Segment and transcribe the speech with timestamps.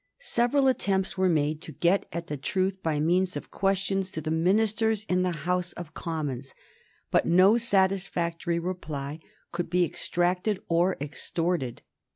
[0.17, 4.31] Several attempts were made to get at the truth by means of questions to the
[4.31, 6.55] ministers in the House of Commons,
[7.11, 9.19] but no satisfactory reply
[9.51, 11.83] could be extracted or extorted.